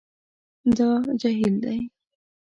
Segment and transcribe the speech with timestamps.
[0.77, 0.89] دا
[1.21, 1.79] جهیل دی